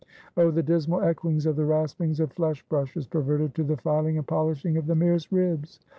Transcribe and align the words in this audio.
Oh, 0.35 0.49
the 0.49 0.63
dismal 0.63 1.01
echoings 1.01 1.45
of 1.45 1.55
the 1.55 1.63
raspings 1.65 2.19
of 2.19 2.33
flesh 2.33 2.63
brushes, 2.63 3.05
perverted 3.05 3.53
to 3.53 3.63
the 3.63 3.77
filing 3.77 4.17
and 4.17 4.25
polishing 4.25 4.75
of 4.75 4.87
the 4.87 4.95
merest 4.95 5.31
ribs! 5.31 5.79